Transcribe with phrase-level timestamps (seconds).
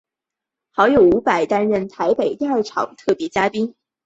[0.71, 3.75] 好友伍佰担任台北第二场特别嘉宾。